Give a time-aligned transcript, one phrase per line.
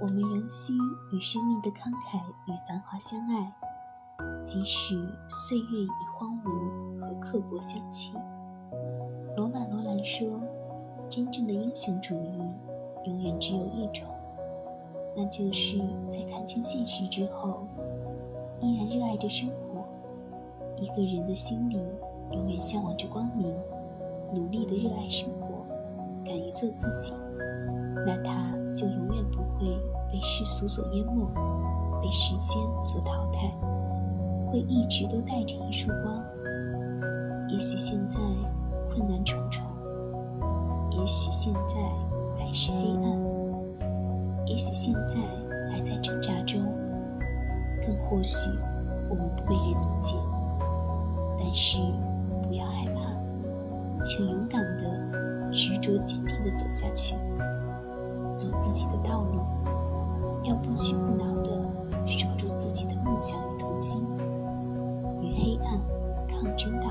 [0.00, 0.72] 我们仍需
[1.12, 3.52] 与生命的慷慨与繁华相爱，
[4.44, 4.94] 即使
[5.28, 8.12] 岁月已荒芜和刻薄相欺。
[9.36, 10.40] 罗曼·罗兰说
[11.08, 12.52] ：“真正的英雄主义，
[13.04, 14.06] 永远只有一种，
[15.16, 17.66] 那就是在看清现实之后，
[18.60, 19.84] 依然热爱着生活。
[20.76, 21.78] 一个人的心里
[22.32, 23.54] 永远向往着光明，
[24.34, 25.64] 努力的热爱生活，
[26.24, 27.12] 敢于做自己，
[28.04, 29.40] 那他就永远不
[30.24, 31.24] 世俗所淹没，
[32.02, 33.54] 被时间所淘汰，
[34.50, 36.24] 会一直都带着一束光。
[37.48, 38.18] 也许现在。”
[38.96, 39.64] 困难重重，
[40.92, 41.80] 也许现在
[42.38, 43.18] 还是黑暗，
[44.46, 45.18] 也许现在
[45.68, 46.62] 还在挣扎中，
[47.84, 48.48] 更或许
[49.10, 50.14] 我们不被人理解。
[51.36, 51.80] 但是
[52.40, 53.00] 不要害怕，
[54.04, 57.16] 请勇敢的、执着坚定的走下去，
[58.36, 59.40] 走自己的道路，
[60.44, 61.50] 要不屈不挠的
[62.06, 64.02] 守住自己的梦想与童心，
[65.20, 65.80] 与黑暗
[66.28, 66.83] 抗争。